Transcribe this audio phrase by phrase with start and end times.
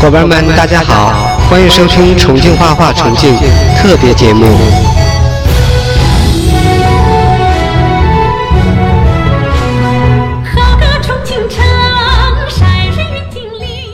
[0.00, 3.36] 伙伴们，大家好，欢迎收听重庆画画重庆
[3.76, 4.46] 特别节目。
[10.42, 11.62] 好个重庆城，
[12.48, 13.92] 晒日云锦里。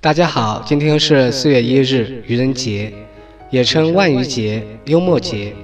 [0.00, 2.92] 大家好，今天是四月一日，愚人节，
[3.50, 5.54] 也称万愚节、幽默节，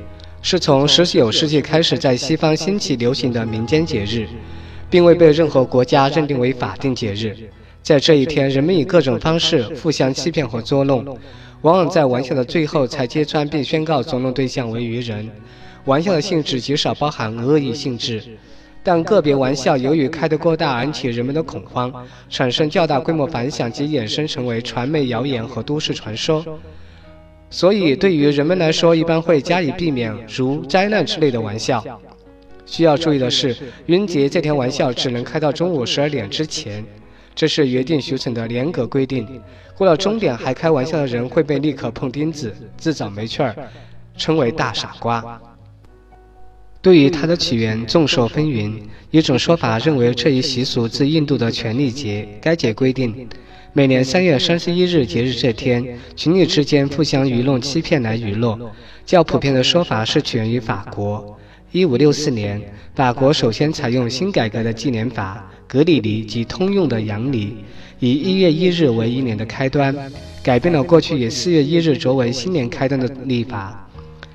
[0.43, 4.29] 是从十九世纪开始在西方兴起流行的民间节日，
[4.89, 7.37] 并未被任何国家认定为法定节日。
[7.83, 11.05] 在这一天，人们以各种方式互相欺骗和捉弄，
[11.63, 15.29] 往往在玩笑的最后才揭穿并宣告捉弄对象为愚人。
[15.87, 18.23] 玩笑的性质极少包含恶意性质，
[18.83, 21.93] 但个别玩笑由于开得过大而引起人们的恐慌，
[22.29, 26.45] 产生较大规模反响及衍生成为传媒谣言和都市传说。
[27.49, 31.83] 所以，对于人们来说，一般会加以避免，如灾难之类的玩笑。
[32.67, 36.85] 需要注意的是，愚人节这天玩笑只能开到中午十二点之前。
[37.35, 39.27] 这是约定俗成的严格规定，
[39.77, 43.57] 过了终点还开玩笑的人会被立刻碰钉子，自找没趣儿，
[44.17, 45.41] 称为大傻瓜。
[46.83, 48.73] 对于它的起源，众说纷纭。
[49.11, 53.29] 一种说法认为这一习俗自印度的权力节，该节规定
[53.73, 58.59] 每年三月三十一日节日这天，情侣之间互相愚弄欺骗来娱乐。
[59.05, 61.39] 较普遍的说法是起源于法国。
[61.71, 62.61] 一五六四年，
[62.95, 67.55] 法国首先采用新改革的纪年法——格里尼及通用的阳历，
[68.01, 69.95] 以一月一日为一年的开端，
[70.43, 73.89] 改变了过去以四月一日作为新年开端的历法。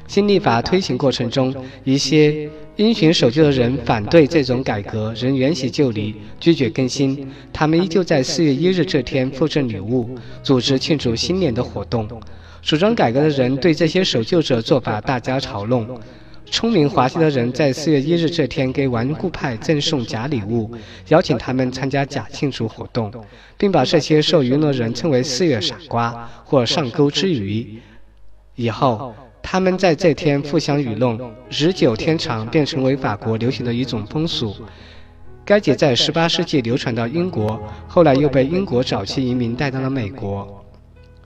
[0.08, 7.28] 新历法推行过程中，一些因循守旧的人反对这种改革，仍沿袭旧礼，拒绝更新。
[7.52, 12.08] 他们依旧在四月一日这天复制礼物，组织庆祝新年的活动。
[12.62, 16.00] 主张改革的人对这些守旧者做法大加嘲弄。
[16.52, 20.72] 聪明滑稽的人在四月一日这天给顽固派赠送假礼物，
[21.10, 23.12] 邀请他们参加假庆祝活动，
[23.58, 27.80] 并把这些受愚弄的人称为“四月傻瓜”或“上钩之鱼”。
[28.56, 31.20] 以后，他们在这天互相愚弄，
[31.50, 34.56] 日久天长，便成为法国流行的一种风俗。
[35.44, 40.65] 该节在十八世纪流传到英国，后来又被英国早期移民带到了美国。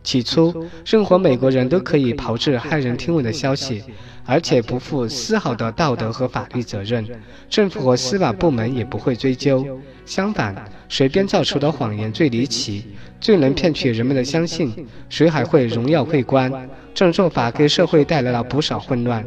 [0.04, 3.84] 起初，任何美国人都可以炮制骇人听闻的消息。
[4.26, 7.04] 而且不负丝毫的道德和法律责任，
[7.50, 9.66] 政府和司法部门也不会追究。
[10.06, 10.54] 相反，
[10.88, 12.86] 谁编造出的谎言最离奇，
[13.20, 16.52] 最能骗取人们的相信，谁还会荣耀会官。
[16.94, 19.26] 这种做法给社会带来了不少混乱，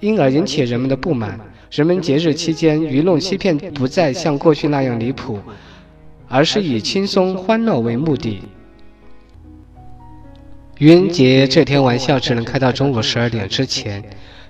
[0.00, 1.38] 因而引起人们的不满。
[1.70, 5.38] 人们节日期间愚弄欺骗不再像过去那样离谱，
[6.28, 8.40] 而是以轻松欢乐为目的。
[10.78, 14.02] 愚人节这天玩笑只能开到中午十二点之前。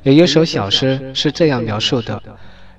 [0.03, 2.23] 有一首小诗是这样描述的：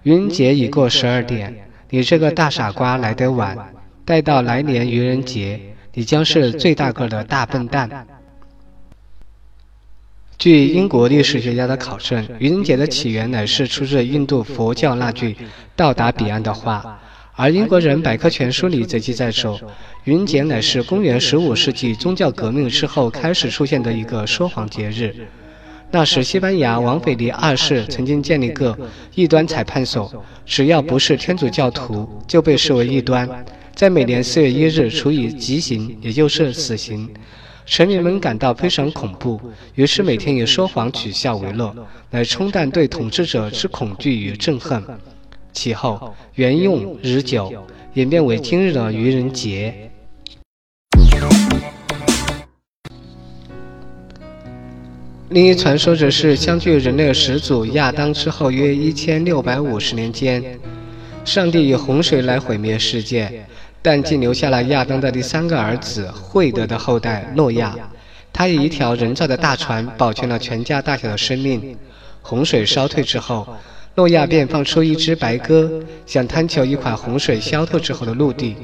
[0.04, 1.54] 愚人节已过十二点，
[1.90, 3.58] 你这个大傻瓜来得晚。
[4.04, 5.60] 待到来年愚人节，
[5.94, 8.08] 你将是最大个的大笨蛋。
[10.38, 15.36] 据英国历史学家的考证，愚人节的起源乃是出自印度佛教那句
[15.76, 17.00] “到达彼岸”的话。
[17.38, 19.60] 而英国人百科全书里则记载说，
[20.06, 25.14] 愚节乃是公元十五世纪宗教革命之后开始出现的一个说谎节日。
[25.92, 28.78] 那时，西班牙王腓力二世曾经建立个
[29.16, 33.30] 异端裁判所，只要不是天主教徒，就被视为异端，
[33.76, 37.10] 在每年四月一日处以极刑，也就是死刑。
[37.66, 39.40] 臣民们感到非常恐怖，
[39.74, 41.76] 于是每天以说谎取笑为乐，
[42.12, 44.82] 来冲淡对统治者之恐惧与憎恨。
[45.56, 47.52] 其后沿用日久，
[47.94, 49.74] 演变为今日的愚人节。
[55.30, 60.60] 另一传说则是，相距人类始祖亚当之后约一千六百五十年间，
[61.24, 63.46] 上帝以洪水来毁灭世界，
[63.82, 67.76] 但竟留下了亚当的第三个儿子惠德的后代诺亚。
[68.32, 71.78] 他以一条人造的大船保全了全家大小的生命。
[72.22, 73.48] 洪水烧退之后。
[73.96, 75.72] 诺亚便放出一只白鸽，
[76.06, 78.56] 想探求一块洪水消退之后的陆地。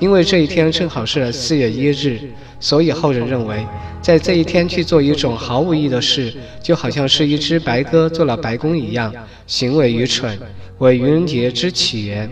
[0.00, 2.18] 因为这一天正好是四月一日，
[2.58, 3.64] 所以后人认为，
[4.02, 9.14] 在这一天去做一种毫无意义的事，就好像是一只白鸽做了白工一样，
[9.46, 10.36] 行为愚蠢，
[10.78, 12.28] 为愚人节之起源。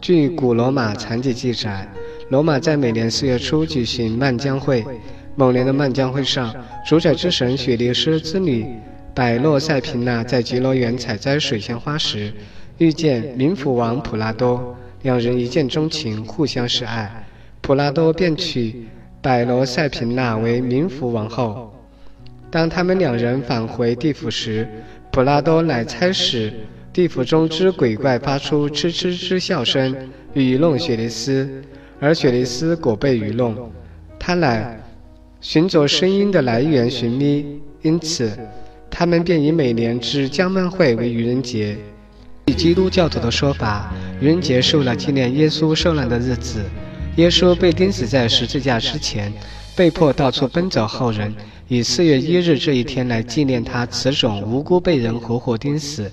[0.00, 1.88] 据古罗马残疾记载，
[2.30, 4.84] 罗马在每年四月初举行漫江会。
[5.36, 6.52] 某年的漫江会上，
[6.84, 8.66] 主宰之神雪莉斯之女。
[9.14, 12.32] 百洛塞平娜在吉罗园采摘水仙花时，
[12.78, 17.26] 遇见冥府王普拉多，两人一见钟情，互相示爱。
[17.60, 18.86] 普拉多便娶
[19.20, 21.74] 百罗塞平娜为冥府王后。
[22.50, 24.66] 当他们两人返回地府时，
[25.10, 26.52] 普拉多乃差使
[26.92, 29.94] 地府中之鬼怪发出嗤嗤之笑声，
[30.34, 31.62] 愚弄雪莉斯，
[31.98, 33.70] 而雪莉斯果被愚弄，
[34.18, 34.80] 他乃
[35.40, 38.36] 寻着声音的来源寻觅，因此
[38.90, 41.78] 他们便以每年之江曼会为愚人节。
[42.46, 46.64] 以基督教徒的说法，愚人节是为了纪念耶稣受难的日子。
[47.16, 49.32] 耶稣被钉死在十字架之前，
[49.76, 51.34] 被迫到处奔走后人，
[51.68, 56.10] 以四月一日这一天来纪念他此种无辜被人活活钉死，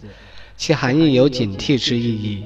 [0.55, 2.43] 其含义有警惕之意义。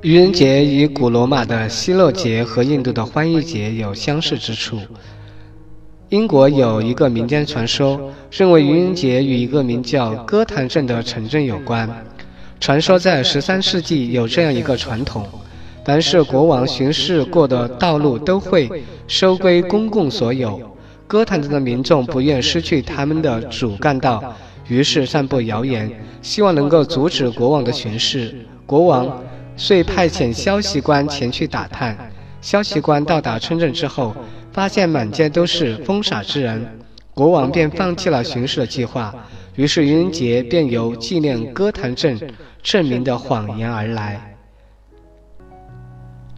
[0.00, 4.80] 愚人节与古罗马的希洛节和印度的欢迎节有相似之处。
[6.12, 7.98] 英国有一个民间传说，
[8.30, 11.88] 认为愚人节与一个名叫哥谭镇的城镇有关。
[12.60, 15.26] 传说在十三世纪有这样一个传统：
[15.86, 18.70] 凡是国王巡视过的道路都会
[19.08, 20.60] 收归公共所有。
[21.06, 24.22] 哥谭镇的民众不愿失去他们的主干道，
[24.68, 28.36] 于是散布谣言，希望能够阻止国王的巡视。
[28.66, 29.18] 国王。
[29.54, 31.96] 遂派遣消息官前去打探。
[32.40, 34.14] 消息官到达村镇之后，
[34.52, 36.66] 发现满街都是疯傻之人，
[37.14, 39.14] 国王便放弃了巡视的计划。
[39.56, 42.18] 于是愚人节便由纪念歌坛镇
[42.62, 44.34] 镇民的谎言而来。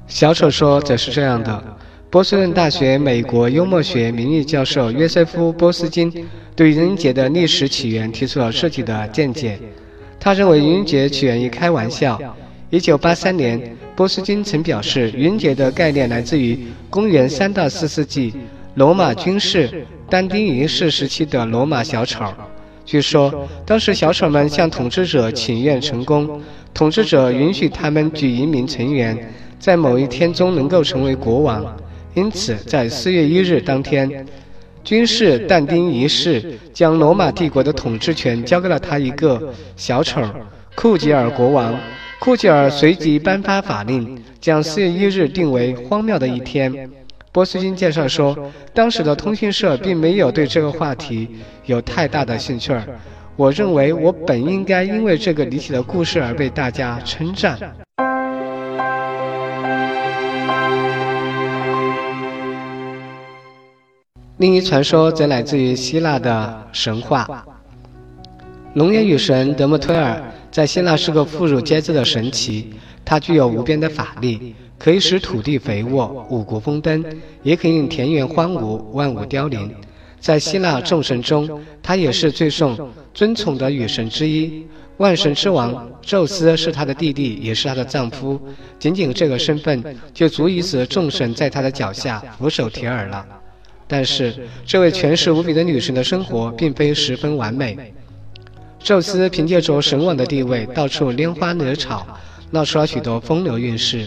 [0.07, 1.63] 小丑说则是这样的：
[2.11, 9.59] 波士顿大学美国幽默学名誉教授约瑟夫·波斯金对愚人节的历史起源提出了自己的见解。
[10.21, 12.21] 他认为愚人节起源于开玩笑。
[12.71, 18.35] 一九八三年，波斯金曾表示，云节的概念来自于公元三到四世纪
[18.75, 22.25] 罗马军事但丁一世时期的罗马小丑。
[22.85, 23.33] 据说，
[23.65, 26.43] 当时小丑们向统治者请愿成功，
[26.75, 29.17] 统治者允许他们举一名成员
[29.61, 31.65] 在某一天中能够成为国王。
[32.15, 34.27] 因此，在四月一日当天，
[34.83, 39.41] 军事但丁一世将罗马帝国的统治权交给了他一个
[39.77, 40.21] 小丑
[40.75, 41.75] 库吉尔国王。
[42.25, 46.73] 库吉尔随即颁发法令，将四月一日定为荒谬的一天。
[47.31, 48.35] 波斯金介绍说，
[48.73, 51.29] 当时的通讯社并没有对这个话题
[51.67, 52.83] 有太大的兴趣儿。
[53.37, 57.59] 我认为我本应该因为这个离奇的故事而被大家称赞。
[64.39, 67.45] 另一传说则来自于希腊的神话，
[68.73, 70.23] 农业女神德莫忒尔。
[70.55, 72.71] 在希腊是个妇孺皆知的神奇，
[73.05, 77.05] 它具有无边的法力，可以使土地肥沃、五谷丰登，
[77.43, 79.69] 也可以令田园荒芜、万物凋零。
[80.21, 84.65] 在希腊众神中，她也是最受尊崇的女神之一。
[84.99, 88.41] 万神之王宙斯是她的弟弟，也是她的丈夫。
[88.79, 93.27] 仅仅这个身份，就足以使众神在她的脚下俯首帖耳了。
[93.89, 94.33] 但是，
[94.65, 97.93] 这位权势无比的女神的生活并非十分完美。
[98.85, 102.07] 宙斯凭借着神王的地位，到处拈花惹草，
[102.51, 104.07] 闹出了许多风流韵事，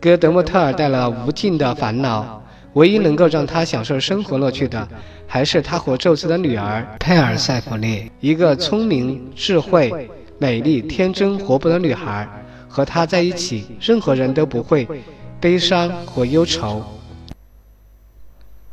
[0.00, 2.42] 给德莫特尔带了无尽的烦恼。
[2.72, 4.86] 唯一能够让他享受生活乐趣的，
[5.28, 12.28] 还是他和宙斯的女儿佩尔塞弗利，一个聪明、智慧、美丽、天真、活泼的女孩。
[12.68, 14.86] 和她在一起，任何人都不会
[15.40, 16.82] 悲伤或忧愁。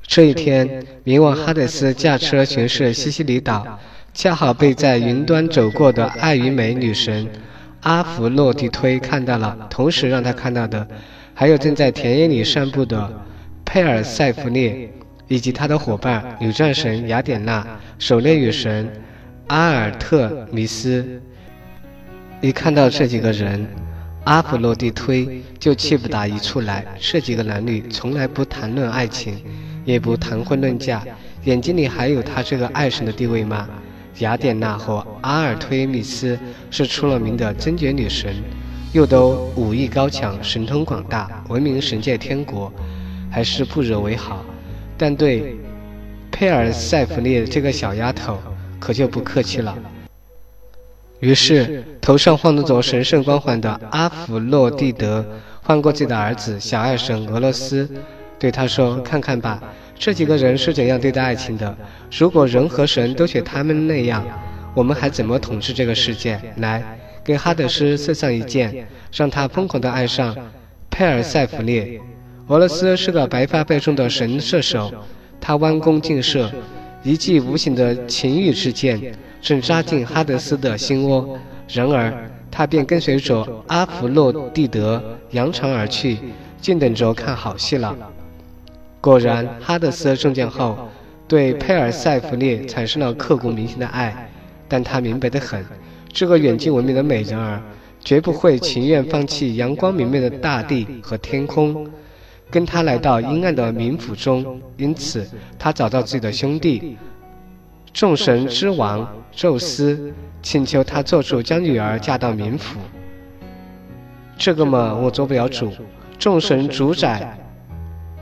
[0.06, 3.80] 这一天，冥王哈德斯驾车巡视西西里岛。
[4.13, 7.27] 恰好被在云端走过的爱与美女神
[7.81, 10.88] 阿弗洛狄忒看到了，同时让他看到的，
[11.34, 13.12] 还有正在田野里散步的
[13.65, 14.89] 佩尔塞弗涅，
[15.27, 17.65] 以及他的伙伴女战神雅典娜、
[17.98, 18.88] 狩猎女神
[19.48, 21.22] 阿尔特弥斯。
[22.39, 23.67] 一看到这几个人，
[24.25, 26.86] 阿弗洛蒂忒就气不打一处来。
[27.00, 29.43] 这几个男女从来不谈论爱情，
[29.84, 31.03] 也不谈婚论嫁，
[31.46, 33.67] 眼睛里还有他这个爱神的地位吗？
[34.20, 36.38] 雅典娜和阿尔忒弥斯
[36.70, 38.36] 是出了名的贞洁女神，
[38.91, 42.72] 又都武艺高强、神通广大，闻名神界天国，
[43.32, 44.46] 还是不惹为好。
[44.98, 45.55] 但对
[46.32, 48.38] 佩尔塞弗涅这个小丫头，
[48.79, 49.75] 可就不客气了。
[51.20, 55.25] 于是，头上晃动着神圣光环的阿弗洛蒂德，
[55.62, 57.89] 唤过自己的儿子小爱神俄罗斯，
[58.38, 59.62] 对他说：“看看吧。”
[59.95, 61.75] 这几个人是怎样对待爱情的？
[62.12, 64.25] 如果人和神都学他们那样，
[64.75, 66.39] 我们还怎么统治这个世界？
[66.57, 66.83] 来，
[67.23, 70.35] 给哈德斯射上一箭，让他疯狂地爱上
[70.89, 72.00] 佩尔塞弗涅。
[72.47, 74.91] 俄罗斯是个白发白中的神射手，
[75.39, 76.51] 他弯弓箭射，
[77.03, 79.00] 一记无形的情欲之箭
[79.41, 81.39] 正扎进哈德斯的心窝。
[81.69, 86.17] 然而，他便跟随着阿弗洛蒂德扬长而去，
[86.59, 87.95] 静等着看好戏了。
[89.03, 90.88] 果然，哈德斯中箭后，
[91.27, 94.29] 对佩尔塞弗涅产生了刻骨铭心的爱。
[94.69, 95.62] 但他明白得很，
[96.13, 97.62] 这个远近闻名的美人儿，
[98.00, 101.86] 绝不会情愿放弃阳光明媚的大地和天空，
[102.50, 104.62] 跟他来到阴暗的冥府中。
[104.77, 105.27] 因此，
[105.60, 106.98] 他找到自己的兄弟，
[107.91, 112.79] 众神之王宙斯，请求他做主将女儿嫁到冥府。
[114.38, 115.74] 这个嘛，我做不了主。
[116.17, 117.38] 众神主宰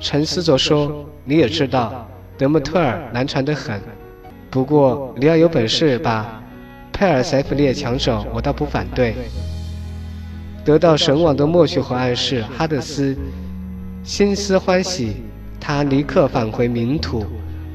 [0.02, 3.80] 沉思着说：“你也知道，德莫特尔难缠得很。
[4.50, 6.44] 不过，你要有本事把
[6.92, 9.14] 佩尔塞弗列抢走，我倒不反对。”
[10.66, 13.16] 得到神王的默许和暗示，哈德斯
[14.04, 15.18] 心思欢喜，
[15.60, 17.24] 他立刻返回冥土，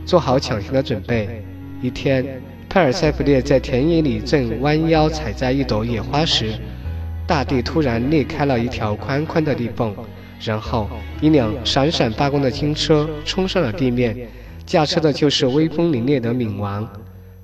[0.04, 1.45] 做好抢先的准备。
[1.80, 2.25] 一天，
[2.68, 6.54] 佩尔塞弗列在田野里正弯腰采摘一朵野花时，
[7.25, 9.95] 大地突然裂开了一条宽宽的裂缝，
[10.40, 10.88] 然后
[11.20, 14.28] 一辆闪闪发光的金车冲上了地面，
[14.64, 16.88] 驾车的就是威风凛冽的冥王。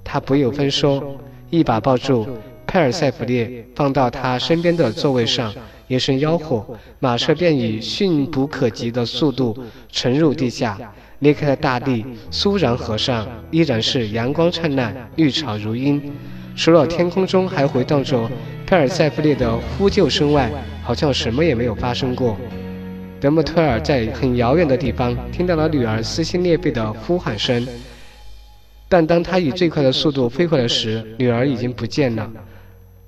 [0.04, 1.16] 他不由分说，
[1.50, 2.26] 一把抱住。
[2.66, 5.52] 佩尔塞弗列放到他身边的座位上，
[5.88, 6.64] 一声吆喝，
[7.00, 9.54] 马车便以迅不可及的速度
[9.90, 10.78] 沉入地下。
[11.18, 16.00] 裂开的大地，苏然河上依然是阳光灿烂，绿草如茵。
[16.56, 18.28] 除了天空中还回荡着
[18.66, 20.50] 佩尔塞弗列的呼救声外，
[20.82, 22.37] 好像什么也没有发生过。
[23.23, 27.64] 德莫特尔在很遥远的地方听到了女儿撕心裂肺的呼喊声，
[28.88, 32.29] 但当他以最快的速度飞回来时，女儿已经不见了。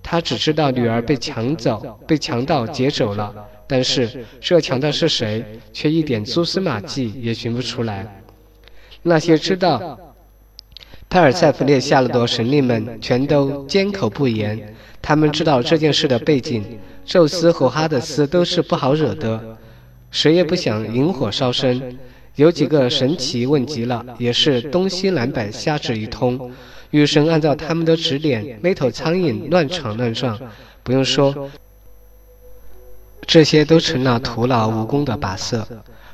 [0.04, 3.34] 他只知道女儿被抢走，被强盗劫走了，
[3.66, 8.22] 但是这强盗是谁，却一点蛛丝马迹也寻不出来。
[9.02, 9.98] 那些知道
[11.10, 14.76] 佩尔塞弗列下落的神灵们全都缄口不言。
[15.02, 16.64] 他们知道这件事的背景，
[17.04, 19.58] 宙斯和哈德斯都是不好惹的，
[20.14, 21.98] 谁也不想引火烧身。
[22.36, 26.52] 有几个神奇问极了，也是东西南北瞎指一通。
[26.90, 30.38] 女神按照他们的指点，那头苍蝇乱闯乱撞。
[30.84, 31.50] 不用说，
[33.26, 35.66] 这些都成了徒劳无功的跋涉。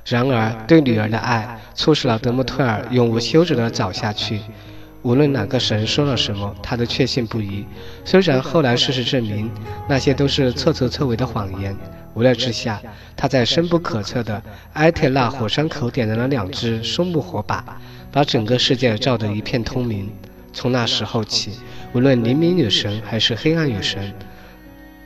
[0.06, 4.40] 然而，对女儿的爱促使了德莫特尔永无休止地找下去。
[5.02, 7.66] 无论哪个神说了什么，他都确信不疑。
[8.06, 9.50] 虽然后来事实证明，
[9.86, 11.76] 那些都是彻头彻尾的谎言。
[12.14, 12.80] 无奈之下，
[13.16, 14.42] 他在深不可测的
[14.74, 20.10] 埃特纳火山口点燃了两只松木火把，把整个世界照得一片通明。
[20.52, 21.52] 从那时候起，
[21.92, 24.12] 无论黎明女神还是黑暗女神，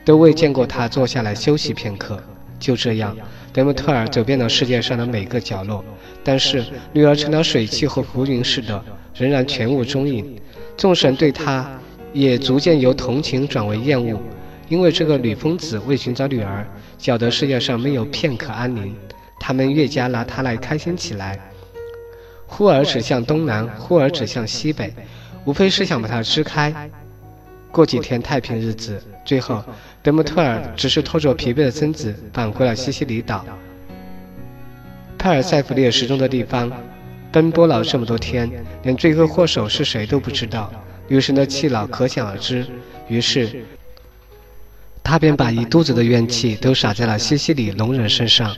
[0.03, 2.21] 都未见过他坐下来休息片刻。
[2.57, 3.15] 就这样，
[3.53, 5.83] 德莫特尔走遍了世界上的每个角落，
[6.23, 8.83] 但是女儿成了水汽和浮云似的，
[9.13, 10.35] 仍然全无踪影。
[10.75, 11.69] 众神对他
[12.11, 14.19] 也逐渐由同情转为厌恶，
[14.67, 16.65] 因为这个女疯子为寻找女儿，
[16.97, 18.95] 搅得世界上没有片刻安宁。
[19.39, 21.39] 他们越加拿他来开心起来，
[22.47, 24.93] 忽而指向东南，忽而指向西北。
[25.43, 26.89] 无非是想把它支开，
[27.71, 28.99] 过几天太平日子。
[29.23, 29.63] 最后，
[30.01, 33.45] 德莫特尔只是拖着疲惫的身子返回了西西里岛。
[35.19, 36.71] 帕尔塞弗列失踪的地方，
[37.31, 38.49] 奔波了这么多天，
[38.81, 40.71] 连罪魁祸首是谁都不知道。
[41.07, 42.65] 女神的气恼可想而知。
[43.07, 43.63] 于是，
[45.05, 48.53] 他便把一肚子的怨气都撒在了西西里龙人身上。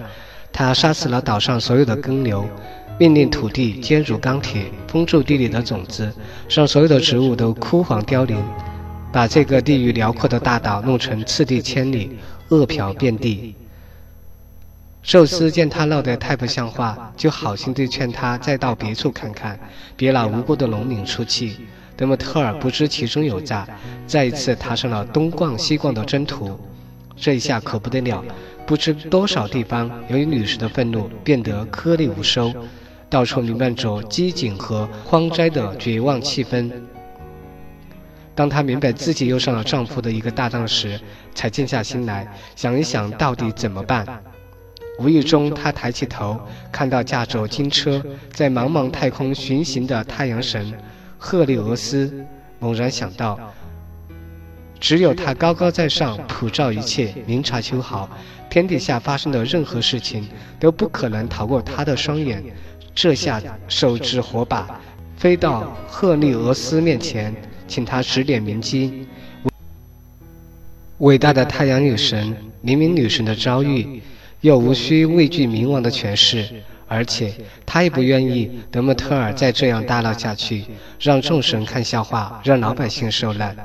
[0.52, 2.48] 他杀死了岛上所有的耕牛。
[3.00, 6.12] 命令土地坚如钢铁，封住地里的种子，
[6.50, 8.44] 让所有的植物都枯黄凋零，
[9.12, 12.18] 把这个地域辽阔的大岛弄成次第千里，
[12.50, 13.54] 饿殍遍地。
[15.04, 19.60] 宙斯见他闹得太不像话，就好心地劝他再到别处看看，
[19.96, 21.58] 别拿无辜的农民出气。
[21.98, 23.68] 德莫特尔不知其中有诈，
[24.06, 26.58] 再一次踏上了东逛西逛的征途。
[27.16, 28.24] 这一下可不得了，
[28.68, 32.54] 不知多少地方由于女士的愤怒变得颗粒无收。
[33.10, 36.70] 到处弥漫着饥馑和荒灾的绝望气氛。
[38.36, 41.00] 当她明白自己又上了丈夫的一个大当时，
[41.34, 44.06] 才静下心来想一想到底怎么办。
[45.00, 46.38] 无意中，她抬起头，
[46.70, 50.74] 看到驾着金车在茫茫太空巡行的太阳神
[51.18, 52.26] 赫利俄斯，
[52.60, 53.40] 猛然想到，
[54.80, 58.10] 只有他高高在上，普照一切，明察秋毫，
[58.50, 60.28] 天底下发生的任何事情
[60.60, 62.44] 都不可能逃过他的双眼。
[62.94, 64.80] 这下手执火把，
[65.18, 67.34] 飞到赫利俄斯面前，
[67.68, 69.08] 请他指点迷津。
[71.00, 74.02] 伟大的太阳女神、黎明女神的遭遇，
[74.42, 76.48] 又无需畏惧冥王的权势，
[76.88, 77.34] 而且
[77.66, 80.66] 他也不愿意德莫特尔再这样大闹下去，
[81.00, 83.56] 让众神看笑话，让老百姓受难，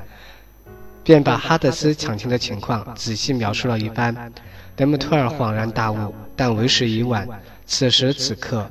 [1.05, 4.33] 便把哈德斯抢亲的情况仔细描述了一番。
[4.75, 7.29] 德莫特尔恍然大悟，但为时已晚。
[7.67, 8.69] 此时此刻。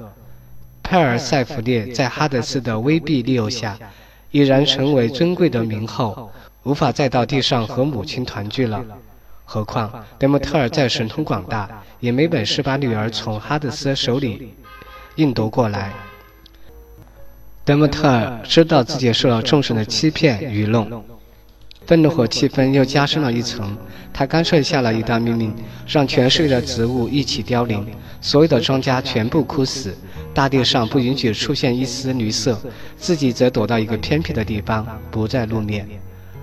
[0.84, 3.78] 佩尔塞弗列在哈德斯的威逼利诱下，
[4.32, 6.30] 已然成为尊贵的冥后，
[6.64, 8.84] 无法再到地上和母亲团聚了。
[9.54, 14.54] 何况德莫特尔再神通广大，也没本事把女儿从哈德斯手里
[15.16, 15.92] 硬夺过来。
[17.66, 21.04] 德莫特尔知道自己受了众神的欺骗愚弄，
[21.86, 23.78] 愤怒和气愤又加深了一层。
[24.14, 25.54] 他干脆下了一道命令，
[25.86, 27.86] 让全世界的植物一起凋零，
[28.22, 29.94] 所有的庄稼全部枯死，
[30.34, 32.58] 大地上不允许出现一丝绿色，
[32.96, 35.86] 自己则躲到一个偏僻的地方，不再露面。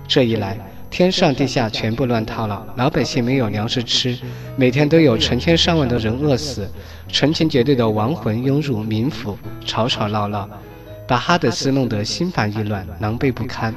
[0.07, 0.55] 这一来，
[0.89, 4.17] 天上地下全部乱套了，老百姓没有粮食吃，
[4.55, 6.67] 每天都有成千上万的人饿死，
[7.07, 10.49] 成群结队的亡魂涌入冥府，吵吵闹闹。
[11.07, 13.73] 把哈德斯弄得心烦意乱、狼狈不堪，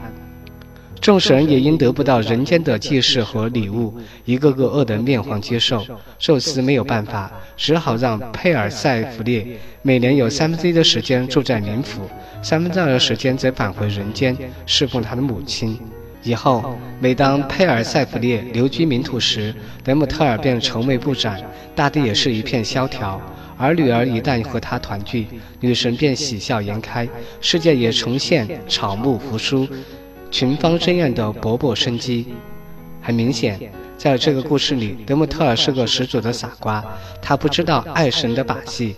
[1.01, 3.95] 众神也因得不到人间的祭祀和礼物，
[4.27, 5.83] 一个个饿得面黄肌瘦。
[6.19, 9.47] 宙斯没有办法，只好让佩尔塞弗列
[9.81, 12.03] 每年有三分之一的时间住在冥府，
[12.43, 15.79] 三分之二的时间则返回人间侍奉他的母亲。
[16.23, 21.43] 以后，每当佩尔塞弗列留居冥土时，德姆特尔便愁眉不展，
[21.75, 23.21] 大地也是一片萧条。
[23.59, 25.27] 而女儿一旦和他团聚，
[25.61, 27.09] 女神便喜笑颜开，
[27.41, 29.69] 世界也重现草木复苏、
[30.31, 32.29] 群芳争艳的勃勃生机。
[33.01, 33.59] 很明显，
[33.97, 36.85] 在这个故事里，德姆特尔是个十足的傻瓜，
[37.21, 38.95] 他不知道爱神的把戏，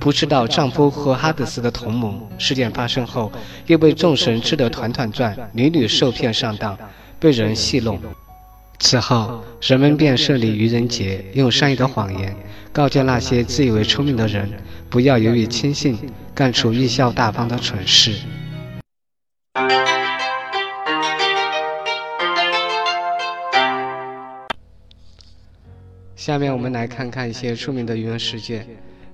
[0.00, 2.18] 不知道丈夫和哈德斯的同盟。
[2.38, 3.30] 事件发生后，
[3.66, 6.76] 又被众神吃得团团转，屡屡受骗上当，
[7.20, 8.00] 被人戏弄。
[8.78, 12.34] 此后，人们便设立愚人节，用善意的谎言
[12.72, 14.50] 告诫那些自以为聪明的人，
[14.88, 15.98] 不要由于轻信，
[16.34, 18.14] 干出贻笑大方的蠢事。
[26.16, 28.66] 下面我们来看看一些著名的愚人事件：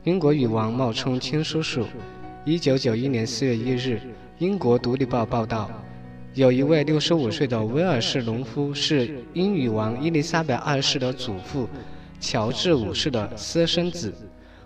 [0.06, 1.84] 英国女王冒充亲叔叔。
[2.44, 4.00] 一九九一年四月一日，
[4.38, 5.68] 英国《独立报》报道。
[6.34, 11.68] 有一位六十五岁的威尔士农夫，是英女王伊丽莎白二世的祖父
[12.20, 14.14] 乔治五世的私生子。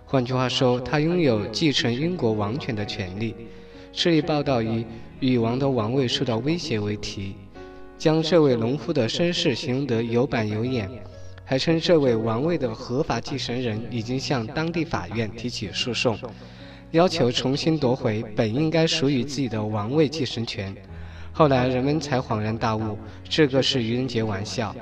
[0.05, 3.33] 换句话说，他拥有继承英国王权的权利。
[3.91, 4.85] 这一报道以
[5.19, 7.33] “女王的王位受到威胁”为题，
[7.97, 10.87] 将这位农夫的身世形容得有板有眼，
[11.51, 16.17] 还称这位王位的合法继承人已经向当地法院提起诉讼，
[16.91, 20.73] 要求重新夺回本应该属于自己的王位继承权。
[21.33, 24.73] 后来人们才恍然大悟，这个是愚人节玩笑。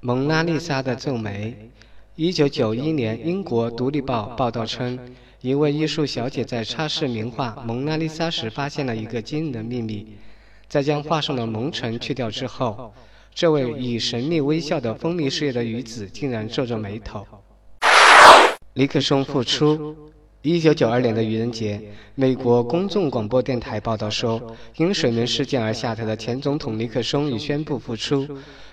[0.00, 1.70] 蒙娜丽莎的皱眉。
[2.16, 4.98] 一九九一年，英国《独立报》报道称，
[5.40, 10.08] 一位艺术小姐在擦拭名画《蒙娜丽莎》时，发现了一个惊人的秘密：
[10.68, 12.92] 在将画上的蒙尘去掉之后，
[13.34, 17.26] 这位以神秘微笑的风靡世界的女子竟然皱着眉头。
[18.74, 19.96] 尼克松复出。
[20.42, 21.80] 一九九二年的愚人节，
[22.14, 28.28] 美国公众广播电台报道说，因水门事件而下台的前总统尼克松已宣布复出，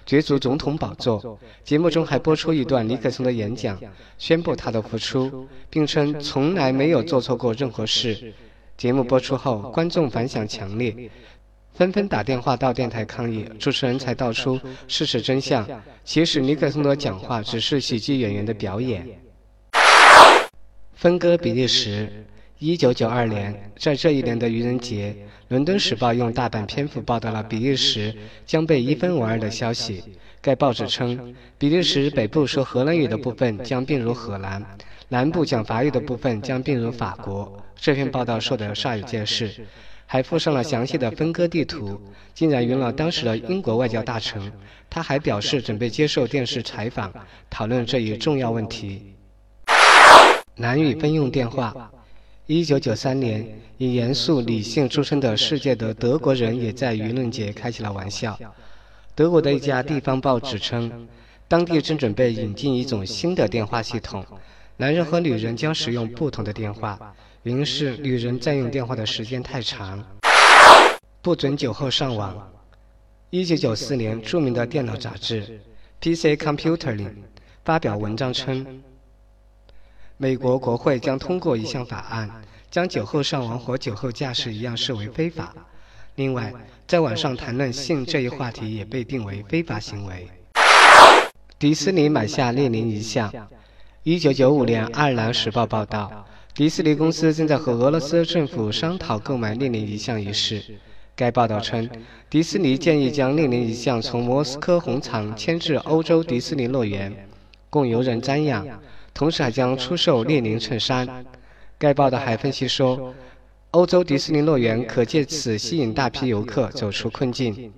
[0.05, 1.39] 角逐总统宝座。
[1.63, 3.79] 节目中还播出一段尼克松的演讲，
[4.17, 8.33] 宣布他的复出，并称从来没有做错过任何事。
[8.75, 11.09] 节目播出后，观众反响强烈，
[11.73, 13.45] 纷纷打电话到电台抗议。
[13.59, 15.67] 主持人才道出事实真相，
[16.03, 19.07] 其实尼克松的讲话只是喜剧演员的表演。
[20.93, 22.25] 分割比利时。
[22.63, 25.11] 一九九二年，在这一年的愚人节，
[25.47, 30.03] 《伦敦时报》用大半篇幅报道了比利时将被一分为二的消息。
[30.39, 34.63] 该报纸称，比利时北部说荷兰语的部分将并入荷兰，
[35.09, 37.51] 南部讲法语的部分将并入法国。
[37.75, 39.65] 这篇报道说得煞有介事，
[40.11, 41.97] 还附上了详细的分割地图，
[42.33, 44.51] 竟然晕了当时的英国外交大臣。
[44.89, 47.13] 他还表示准备接受电视采访，
[47.49, 49.15] 讨论这一重要问题。
[50.55, 51.89] 男女分用电话。
[52.45, 53.47] 一九九三年，
[53.77, 58.37] 以严肃理性著称的世界的德国人也在舆论节开起了玩笑。
[59.15, 61.07] 德国的一家地方报纸称，
[61.47, 64.25] 当地正准备引进一种新的电话系统，
[64.75, 70.03] 男人和女人将使用不同的电话，原因是女人占用电话的时间太长。
[71.23, 72.51] 不准酒后上网。
[73.31, 75.41] 一九九四年，著名的电脑杂志
[75.99, 77.07] 《PC Computer》里
[77.65, 78.83] 发表文章称。
[80.17, 82.29] 美国国会将通过一项法案，
[82.69, 85.51] 将酒后上网和酒后驾驶一样视为非法。
[86.15, 86.53] 另外，
[86.85, 90.27] 在网上谈论性这一话题也被定为非法行为。
[91.57, 93.33] 迪士尼买下列宁遗像。
[94.03, 100.61] 一九九五年，《爱尔兰时报》报道，迪士尼公司正在和俄罗斯政府商讨购买列宁遗像一事。
[101.15, 101.89] 该报道称，
[102.29, 107.13] 迪士尼建议将列宁遗像从莫斯科红场迁至欧洲迪士尼乐园，
[107.69, 108.67] 供游人瞻仰。
[109.13, 111.25] 同时还将出售列宁衬衫。
[111.77, 113.13] 该报道还分析说，
[113.71, 117.71] 欧洲迪士尼乐园可借此吸引大批游客走出困境。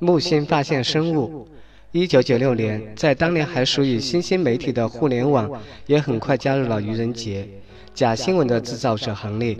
[0.00, 1.48] 木星发现生物。
[1.96, 5.48] 一九九六年，在当年还属于新兴媒体的互联网，
[5.86, 7.48] 也很快加入了愚人节
[7.94, 9.56] 假新闻的制造者行列。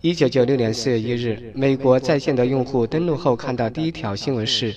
[0.00, 4.72] 一九九六年四月一日，美国在线的用户登录后看到第一条新闻是，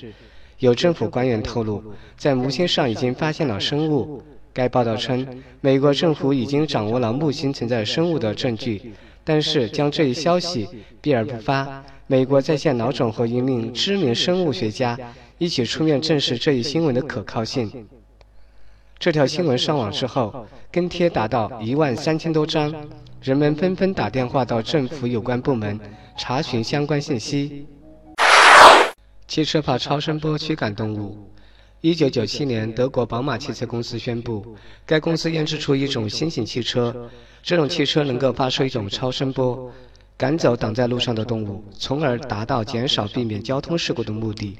[0.58, 1.84] 有政府官员透露，
[2.18, 4.24] 在木星上已经发现了生物。
[4.52, 8.82] 该报道称，美国政府已经掌握了木星存在生物的证据，
[9.24, 10.68] 但是将这一消息
[11.00, 11.86] 避而不发。
[12.08, 15.00] 美国在线老总和一名知名生物学家
[15.44, 17.86] 一起出面证实这一新闻的可靠性。
[18.98, 22.74] 这条新闻上网之后，跟帖达到一万三千多张。
[23.22, 25.78] 人们纷纷打电话到政府有关部门
[26.18, 27.68] 查询相关信息。
[29.28, 31.30] 汽车发超声波驱赶动物。
[31.82, 37.10] 一九九七年，德国宝马汽车公司宣布，该公司研制出一种新型汽车，
[37.42, 39.70] 这种汽车能够发出一种超声波，
[40.16, 44.56] 赶走挡在路上的动物，从而达到减少避免交通事故的目的。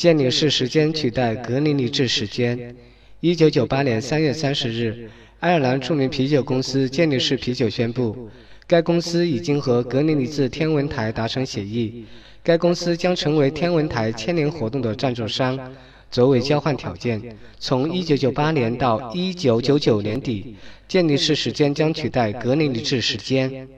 [0.00, 2.74] 建立式时间取代格林尼治时间。
[3.20, 5.10] 一九九八年三月三十日。
[5.40, 8.30] 爱尔兰著名啤酒公司健力士啤酒宣布，
[8.66, 12.06] 该公司已经和格林尼治天文台达成协议，
[12.42, 15.70] 该公司将成为天文台千年活动的赞助商。
[16.10, 20.56] 作为交换条件，从1998年到1999年底，
[20.88, 23.68] 建立式时间将取代格林尼治时间。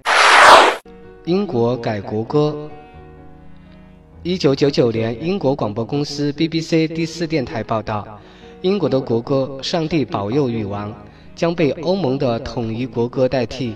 [1.24, 2.70] 英国改国歌。
[4.24, 8.06] 1999年，英国广播公司 BBC 第四电台报道，
[8.61, 10.90] 英国的国歌《上帝保佑女王》。
[11.35, 13.74] 将被欧盟的统一国歌代替，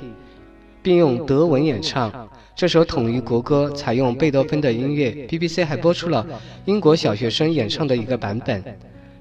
[0.83, 2.29] 并用德文演唱。
[2.55, 5.11] 这首统一国歌采用贝多芬的音乐。
[5.27, 6.25] BBC 还播出了
[6.67, 8.63] 英国小学生演唱的一个版本，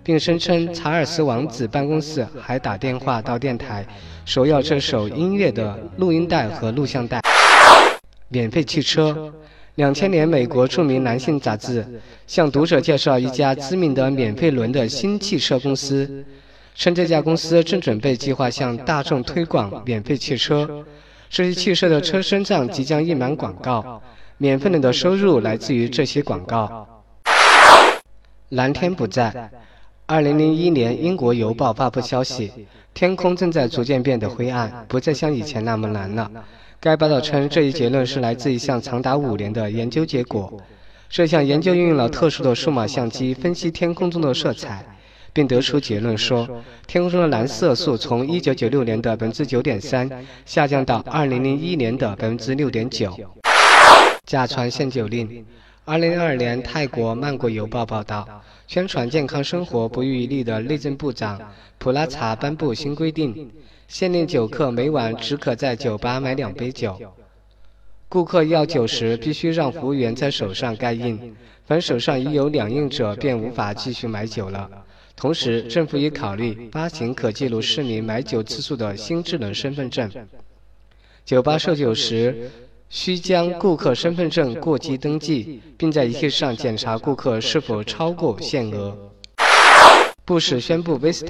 [0.04, 3.88] 并声称查尔斯王子办公室还打电话到电台，
[4.26, 7.22] 索要这首音乐的录音带和录像带。
[8.28, 9.34] 免费汽车。
[9.76, 11.86] 两千年，美国著名男性杂志
[12.26, 16.26] 向读者介绍一家知名的免费轮的新汽车公司。
[16.78, 20.84] 称这家公司正准备计划向大众推广免费汽车，
[21.30, 24.02] 这些汽车的车身上即将印满广告，
[24.38, 26.86] 免费人的收入来自于这些广告。
[28.50, 29.50] 蓝天不在。
[30.06, 32.52] 二零零一年，英国邮报发布消息，
[32.94, 36.30] 天空正在逐渐变得灰暗，不再像以前那么蓝了。
[36.80, 40.62] 该报道称，这一结论是来自一项长达五年的研究结果。
[41.10, 44.86] 这项研究运用了特殊的数码相机分析天空中的色彩。
[45.36, 46.48] 并得出结论说，
[46.88, 50.10] 天空中的蓝色素从1996年的百分之九点三
[50.46, 53.14] 下降到2001年的百分之六点九。
[54.26, 55.46] 假传限酒令。
[55.86, 58.26] 2002年，泰国曼谷邮报报道，
[58.66, 61.38] 宣传健康生活不遗余力的内政部长
[61.80, 63.52] 普拉查颁布新规定，
[63.88, 67.00] 限令酒客每晚只可在酒吧买两杯酒。
[68.10, 74.70] 顾客要酒时，必须让服务员在手上盖印，凡手上已有两印者，便无法继续买酒了。
[75.16, 80.10] 同时，政府也考虑发行可记录市民买酒次数的新智能身份证。
[81.24, 82.52] 酒吧售酒时，
[82.90, 88.96] 需将顾客身份证过机登记，并在仪器上检查顾客是否超过限额。
[90.24, 91.26] 布什宣布威斯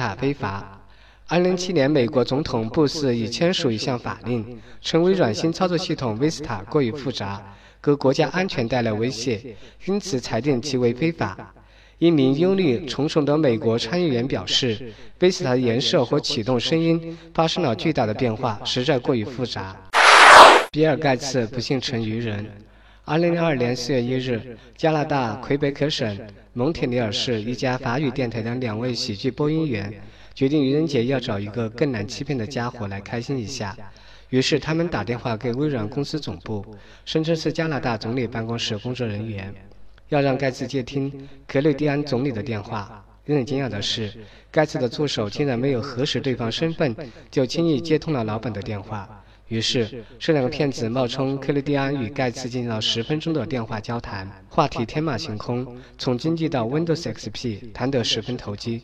[1.27, 1.57] 塔非法。
[1.57, 7.41] 2007年，美国总统布什已签署一项法令，称微软新操作系统 Vista 过于复杂，
[7.81, 11.53] 给国家安全带来威胁，因此裁定其为非法。
[11.97, 19.75] 一名忧虑重重的美国参议员表示，：“Vista 的颜色和启动声音发生了巨大的变化，实在过于复杂。
[20.71, 22.45] 比尔·盖茨不幸成愚人。
[23.05, 26.19] 二零零二年四月一日，加拿大魁北克省
[26.51, 29.93] 蒙特利尔市一家法语电台的两位喜剧播音员
[30.35, 33.75] 决定愚人节要找一个更难欺骗的家伙来开心一下，
[34.29, 39.53] 于是他们打电话给微软公司总部，声称是加拿大总理办公室工作人员。
[40.09, 43.01] 要让盖茨接听克雷蒂安总理的电话。
[43.25, 44.13] 令人惊讶的是，
[44.51, 46.93] 盖茨的助手竟然没有核实对方身份，
[47.31, 49.23] 就轻易接通了老板的电话。
[49.47, 55.65] 于是，这两个骗子冒充克雷蒂安与盖茨进行了十分钟的电话交谈，话题天马行空，
[55.97, 58.81] 从经济到 Windows XP，谈得十分投机。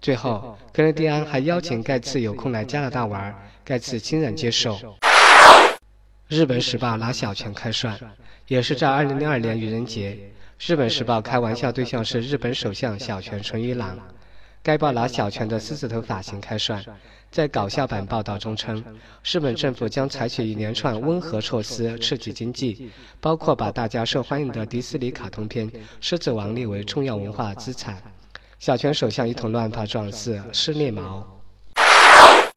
[0.00, 4.96] 最后，克雷蒂安还邀请盖茨有空来加拿大玩，盖茨欣然接受。
[6.26, 7.98] 日本时报拿小泉开涮，
[8.46, 10.16] 也是在2002年愚人节。
[10.58, 13.98] 日本时报开玩笑对象是日本首相小泉纯一郎，
[14.62, 16.82] 该报拿小泉的狮子头发型开涮，
[17.30, 18.82] 在搞笑版报道中称，
[19.22, 28.02] 日本政府将采取一连串温和措施刺激经济，包括把大家受欢迎的迪士尼卡通片《狮子王》列为重要文化资产。
[28.60, 31.26] 小泉首相一头乱发状似失猎毛。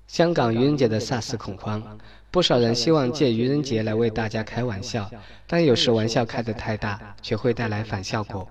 [0.05, 1.81] 香港愚人节的 SARS 恐慌。
[2.29, 5.09] 不少人希望借愚人节来为大家开玩笑，
[5.47, 8.45] 但有时玩笑开得太大，却会带来反效果。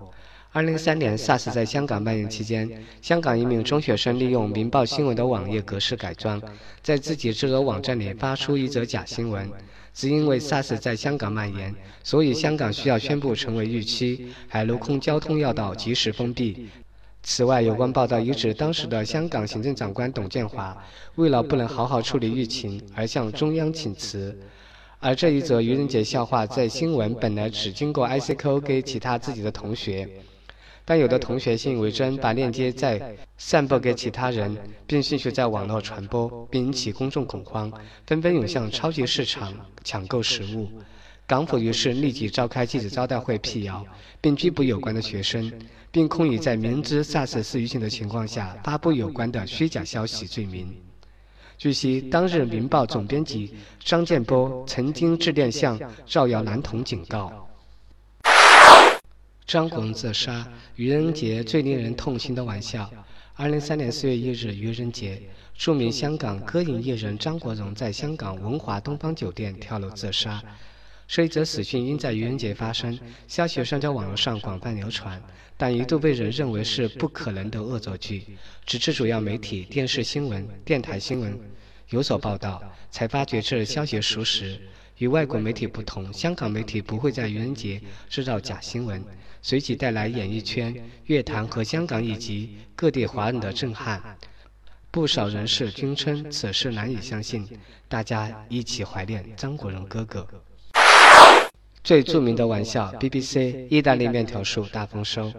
[0.51, 2.67] 二零一三年，SARS 在香港蔓延期间，
[3.03, 6.41] 香港一名中学生利用《明报新闻》的网页格式改装，
[6.81, 9.47] 在自己制作网站里发出一则假新闻。
[9.93, 16.67] 只因为 SARS 在香港蔓延，所以香港需要宣布成为预期，海陆空交通要道及时封闭。
[17.25, 20.77] 此外，有关报道一指，当时的香港行政长官董建华
[21.15, 24.37] 为了不能好好处理疫情，而向中央请辞。
[24.99, 30.07] 而这一则愚人节笑话在新闻本来只经过 ICQ 给其他自己的同学，
[30.83, 37.71] 但有的同学信以为真，把链接再散布给其他人，并迅速在网络传播，并引起公众恐慌，
[38.05, 39.53] 纷纷涌向超级市场
[39.85, 40.67] 抢购食物。
[41.25, 43.85] 港府于是立即召开记者招待会辟谣，
[44.19, 45.49] 并拘捕有关的学生。
[45.93, 50.75] 并控以在明知 SARS 是疫情的情况下发布有关的虚假消息罪名。
[51.55, 57.47] 据悉，当日《明报》总编辑张建波曾经致电向赵瑶男童警告。
[59.45, 62.89] 张国荣自杀，愚人节最令人痛心的玩笑。
[63.35, 65.21] 二零三年四月一日愚人节，
[65.55, 70.41] 著名香港歌影艺人张国荣在香港文华东方酒店跳楼自杀。
[71.07, 75.21] 这一则死讯因在愚人节发生，消息上在网络上广泛流传，
[75.57, 78.25] 但一度被人认为是不可能的恶作剧。
[78.65, 81.39] 直至主要媒体、电视新闻、电台新闻
[81.89, 84.59] 有所报道，才发觉这消息属实。
[84.97, 89.03] 与外国媒体不同，香港媒体不会在愚人节制造假新闻，
[89.41, 90.73] 随即带来演艺圈、
[91.07, 94.01] 乐坛和香港以及各地华人的震撼。
[94.89, 97.47] 不少人士均称此事难以相信。
[97.87, 100.27] 大家一起怀念张国荣哥哥。
[101.83, 105.29] 最著名的玩笑，BBC 意大利面条树大丰收。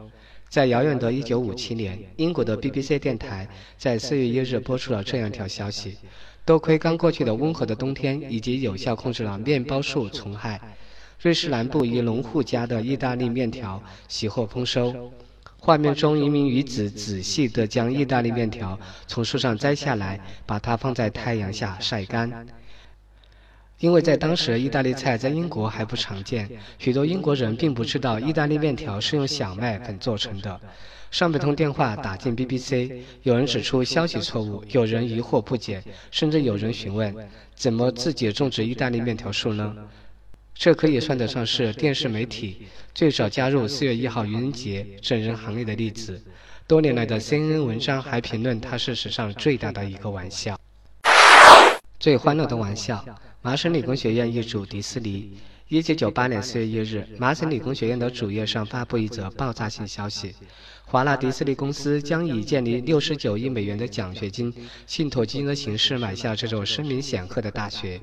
[0.51, 5.97] 在遥远的一九五七年，英国的 BBC 电台在四月一日播出了这样一条消息：
[6.45, 10.61] 多亏刚过去的温和的冬天以及有效控制了面包树虫害，
[11.23, 15.11] 瑞士南部一农户家的意大利面条喜获丰收。
[15.57, 22.47] 画面中，一名女子仔细地将意大利面条从树上摘下来，把它放在太阳下晒干。
[23.81, 30.61] 因为在当时，意大利菜在英国还不常见，许多英国人并不知道意大利面条是用小麦粉做成的。
[31.11, 37.15] 上百通电话打进 BBC，有人指出消息错误，有人疑惑不解，甚至有人询问：
[37.55, 39.75] 怎么自己种植意大利面条树呢？
[40.55, 46.23] 这可以算得上是电视媒体最早加入四月一号愚人节整人行列的例子。
[46.67, 50.59] 多年来的 CNN 文章还评论它是史上最大的一个玩笑。
[51.99, 53.05] 最欢乐的玩笑。
[53.45, 55.31] 麻省理工学院易主迪士尼。
[55.69, 60.35] 一九九八年四月一日，麻省理工学院的主页上发布一则爆炸性消息：
[60.87, 64.51] 华纳迪士尼公司将以建立六十九亿美元的奖学金
[64.87, 68.01] 信托基金的形式买下这座声名显赫的大学。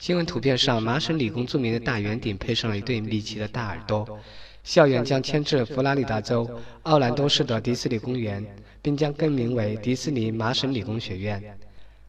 [0.00, 4.18] 新闻图片上，麻省理工著名的大圆顶配上了一对米奇的大耳朵。
[4.64, 8.44] 校园将迁至佛罗里达州奥兰多市的迪士尼公园，
[8.82, 11.56] 并将更名为迪士尼麻省理工学院。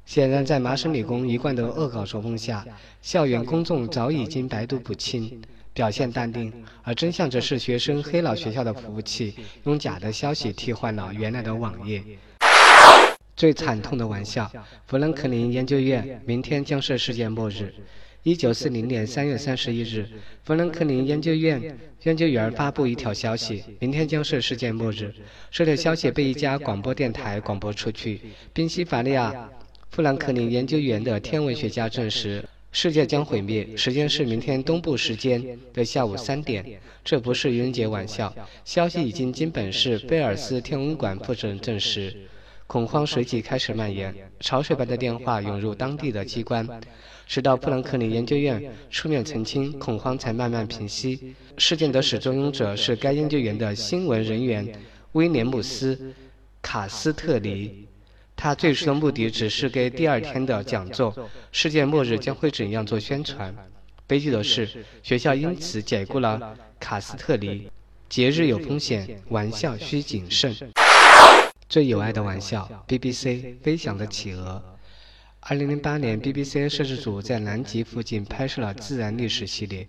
[0.06, 2.66] 显然，在麻省理工一贯的恶搞作风下，
[3.02, 5.42] 校园公众早已经百毒不侵，
[5.74, 6.52] 表现淡定。
[6.84, 12.04] 而真相则是，学生黑了学校的服务器，用假的消息替换了原来的网页。
[13.36, 14.52] 最惨痛的玩笑，
[14.86, 17.74] 弗兰克林研究院明天将是世界末日。
[18.22, 20.08] 一九四零年三月三十一日，
[20.44, 25.14] 弗兰克林研究院研究员发布一条消息：明天将是世界末日。
[25.50, 28.22] 这条消息被一家广播电台广播出去，
[28.54, 29.50] 宾夕法尼亚。
[29.94, 36.66] 富兰克林研究员的天文学家证实，世界将毁灭，时间是明天东部时间的下午三点。
[37.06, 42.12] 这不是愚人节玩笑，消息已经经本市贝尔斯天文馆负责人证实。
[42.66, 46.68] 恐慌随即开始蔓延，潮水般的电话涌入当地的机关，
[47.28, 51.36] 直到富兰克林研究院出面澄清，恐慌才慢慢平息。
[51.60, 54.68] 事件的始作俑者是该研究员的新闻人员
[55.12, 55.96] 威廉姆斯·
[56.64, 57.86] 卡斯特里。
[58.36, 61.16] 他最初的目的只是给第二天的讲座
[61.52, 63.56] “世界末日将会怎样”做宣传。
[64.06, 67.70] 悲剧的是，学校因此解雇了卡斯特尼。
[68.10, 70.56] 节日有风险，玩笑需谨慎。
[71.70, 73.26] 最有爱的玩笑，BBC
[73.62, 74.62] 《飞翔的企鹅》。
[75.40, 79.88] 二零零八年，BBC 摄制组在南极附近拍摄了自然历史系列。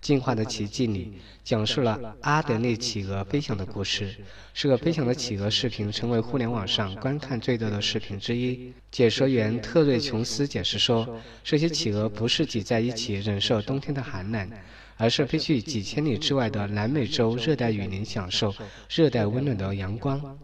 [0.00, 4.14] 进化的奇迹里，讲述了阿德利企鹅飞翔的故事。
[4.54, 8.72] 这个飞翔的企鹅视频成为互联网上观看最多的视频之一。
[8.90, 14.50] 解说员特瑞琼斯解释说：“这些企鹅不是挤在一起忍受冬天的寒冷，
[14.96, 18.54] 而是飞去几千里之外的南美洲热带雨林，享受
[18.88, 20.38] 热带温暖的阳光。”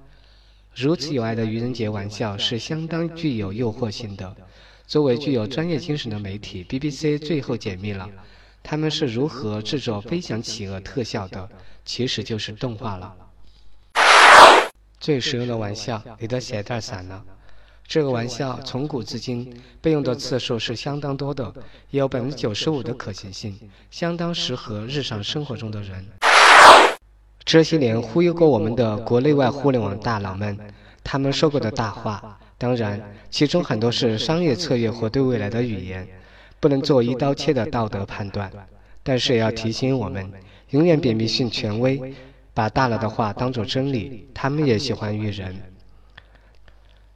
[0.74, 4.36] 如此有爱的愚人节玩笑是相当具有诱惑性的。
[4.86, 8.10] 作为具有专业精神的媒体，BBC 最后解密了。
[8.66, 11.46] 他们是如何制作飞翔企鹅特效的？
[11.84, 13.14] 其实就是动画了。
[14.98, 17.22] 最实用的玩笑，你的鞋带散了。
[17.86, 21.52] 这个玩笑从古至今被用的次数是相当多的，
[21.90, 23.54] 有百分之九十五的可行性，
[23.90, 26.06] 相当适合日常生活中的人。
[27.44, 30.58] 这些年忽悠过我们的国内外互联网大佬们，
[31.04, 36.08] 他们说过的大话，当然其中很多是商业策略或对未来的语言，
[36.60, 38.50] 不能做一刀切的道德判断。
[39.02, 40.32] 但是也要提醒我们，
[40.70, 42.14] 永远别迷信权威，
[42.54, 44.28] 把大佬的话当作真理。
[44.32, 45.54] 他们也喜欢愚人。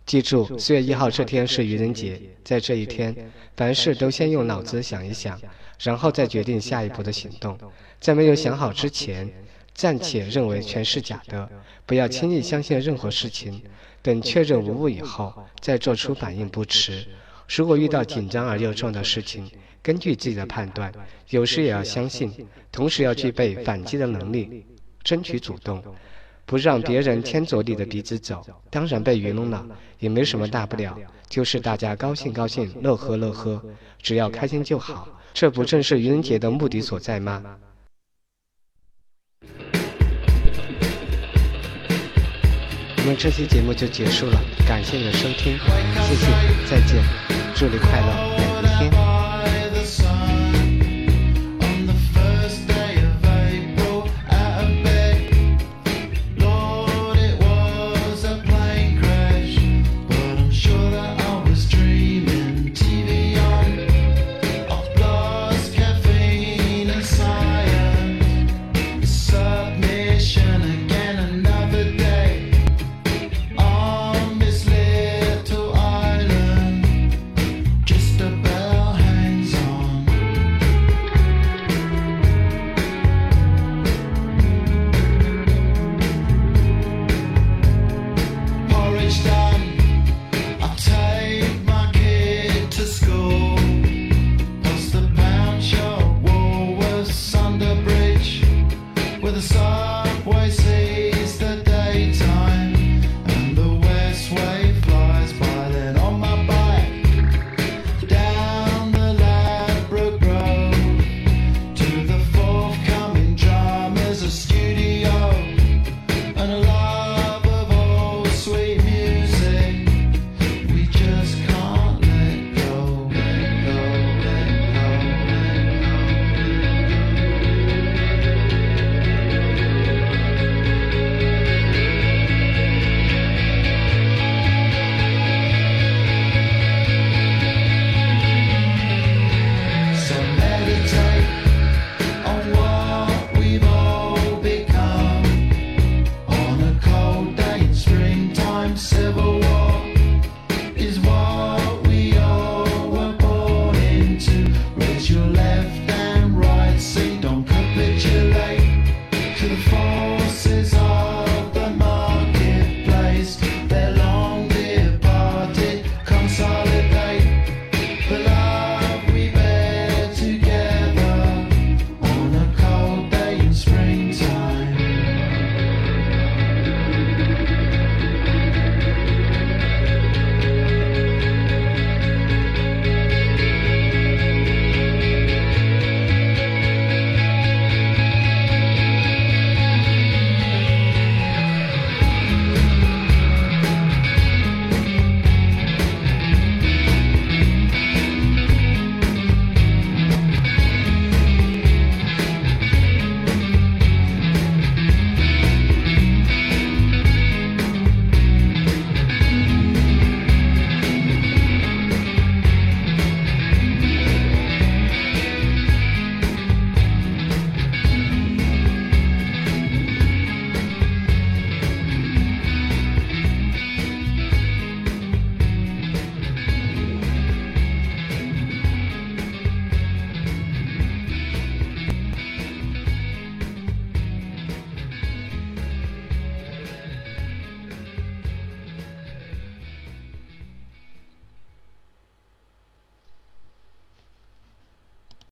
[0.05, 3.14] 记住，四月一号这天是愚人节，在这一天，
[3.57, 5.40] 凡事都先用脑子想一想，
[5.81, 7.59] 然后再决定下一步的行动。
[8.01, 9.31] 在没有想好之前，
[9.74, 11.48] 暂且认为全是假的，
[11.85, 13.62] 不要轻易相信任何事情。
[14.01, 17.07] 等确认无误以后，再做出反应不迟。
[17.57, 19.51] 如果遇到紧张而又重要的事情，
[19.83, 20.93] 根据自己的判断，
[21.31, 22.31] 有时也要相信，
[22.71, 24.65] 同时要具备反击的能力，
[25.03, 25.83] 争取主动，
[26.45, 28.45] 不让别人牵着你的鼻子走。
[28.71, 29.67] 当然被愚弄了，
[29.99, 30.97] 也没什么大不了，
[31.29, 33.63] 就是大家高兴高兴，乐呵乐呵，
[34.03, 35.09] 只要开心就好。
[35.33, 37.43] 这不正是愚人节的目的所在吗？
[42.97, 46.27] 我们这期节目就结束了，感谢你的收听，谢谢，
[46.69, 47.03] 再见，
[47.59, 48.48] 祝你快乐。